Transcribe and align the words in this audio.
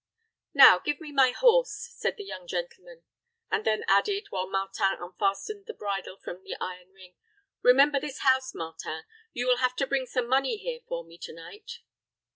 "Now 0.55 0.79
give 0.79 0.99
me 0.99 1.11
my 1.11 1.29
horse," 1.29 1.69
said 1.95 2.17
the 2.17 2.23
young 2.23 2.47
gentleman; 2.47 3.03
and 3.51 3.63
then 3.65 3.85
added, 3.87 4.25
while 4.31 4.49
Martin 4.49 4.95
unfastened 4.99 5.67
the 5.67 5.75
bridle 5.75 6.17
from 6.17 6.43
the 6.43 6.55
iron 6.59 6.91
ring, 6.91 7.17
"Remember 7.61 7.99
this 7.99 8.21
house, 8.21 8.55
Martin; 8.55 9.03
you 9.31 9.45
will 9.45 9.57
have 9.57 9.75
to 9.75 9.85
bring 9.85 10.07
some 10.07 10.25
money 10.27 10.57
here 10.57 10.79
for 10.87 11.03
me 11.03 11.19
to 11.19 11.33
night." 11.35 11.81